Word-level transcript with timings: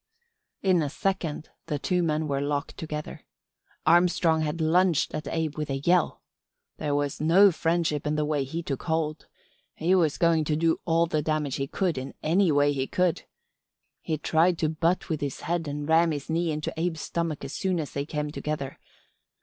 "In 0.63 0.81
a 0.81 0.89
second 0.89 1.49
the 1.67 1.77
two 1.77 2.01
men 2.01 2.27
were 2.27 2.41
locked 2.41 2.75
together. 2.75 3.23
Armstrong 3.85 4.41
had 4.41 4.59
lunged 4.59 5.13
at 5.13 5.27
Abe 5.27 5.55
with 5.59 5.69
a 5.69 5.77
yell. 5.77 6.23
There 6.77 6.95
was 6.95 7.21
no 7.21 7.51
friendship 7.51 8.07
in 8.07 8.15
the 8.15 8.25
way 8.25 8.43
he 8.43 8.63
took 8.63 8.81
hold. 8.81 9.27
He 9.75 9.93
was 9.93 10.17
going 10.17 10.43
to 10.45 10.55
do 10.55 10.79
all 10.85 11.05
the 11.05 11.21
damage 11.21 11.57
he 11.57 11.67
could 11.67 11.99
in 11.99 12.15
any 12.23 12.51
way 12.51 12.73
he 12.73 12.87
could. 12.87 13.25
He 14.01 14.17
tried 14.17 14.57
to 14.57 14.69
butt 14.69 15.07
with 15.07 15.21
his 15.21 15.41
head 15.41 15.67
and 15.67 15.87
ram 15.87 16.09
his 16.09 16.31
knee 16.31 16.51
into 16.51 16.73
Abe's 16.79 17.01
stomach 17.01 17.45
as 17.45 17.53
soon 17.53 17.79
as 17.79 17.91
they 17.91 18.07
came 18.07 18.31
together. 18.31 18.79